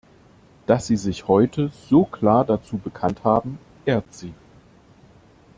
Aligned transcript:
Dass 0.65 0.87
Sie 0.87 0.97
sich 0.97 1.27
heute 1.27 1.69
so 1.87 2.05
klar 2.05 2.43
dazu 2.43 2.79
bekannt 2.79 3.23
haben, 3.23 3.59
ehrt 3.85 4.11
Sie. 4.11 4.33